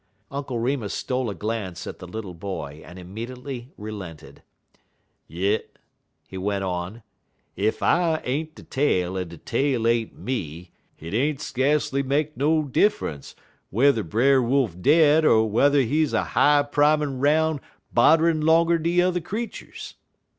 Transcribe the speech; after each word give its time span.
Uncle 0.31 0.57
Remus 0.57 0.95
stole 0.95 1.29
a 1.29 1.35
glance 1.35 1.85
at 1.85 1.99
the 1.99 2.07
little 2.07 2.33
boy, 2.33 2.81
and 2.83 2.97
immediately 2.97 3.69
relented. 3.77 4.41
"Yit," 5.27 5.77
he 6.27 6.39
went 6.39 6.63
on, 6.63 7.03
"ef 7.55 7.83
I'm 7.83 8.19
ain't 8.23 8.55
de 8.55 8.63
tale 8.63 9.15
en 9.15 9.27
de 9.27 9.37
tale 9.37 9.85
ain't 9.87 10.17
me, 10.17 10.71
hit 10.95 11.13
ain't 11.13 11.37
skacely 11.37 12.01
make 12.01 12.35
no 12.35 12.63
diffunce 12.63 13.35
whe'er 13.71 14.01
Brer 14.01 14.41
Wolf 14.41 14.75
dead 14.81 15.23
er 15.23 15.43
whe'er 15.43 15.83
he's 15.83 16.13
a 16.13 16.23
high 16.23 16.63
primin' 16.63 17.19
'roun' 17.19 17.61
bodder'n 17.95 18.41
'longer 18.41 18.79
de 18.79 18.89
yuther 18.89 19.19
creeturs. 19.21 19.97